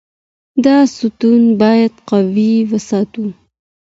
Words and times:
دا 0.65 0.77
ستون 0.97 1.41
باید 1.61 1.93
قوي 2.09 2.53
وساتو. 2.71 3.23